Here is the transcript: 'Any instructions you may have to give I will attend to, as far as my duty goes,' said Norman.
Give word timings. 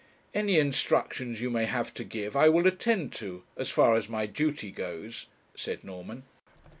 'Any 0.33 0.57
instructions 0.57 1.41
you 1.41 1.51
may 1.51 1.65
have 1.65 1.93
to 1.93 2.03
give 2.03 2.35
I 2.35 2.49
will 2.49 2.65
attend 2.65 3.13
to, 3.21 3.43
as 3.55 3.69
far 3.69 3.95
as 3.95 4.09
my 4.09 4.25
duty 4.25 4.71
goes,' 4.71 5.27
said 5.53 5.83
Norman. 5.83 6.23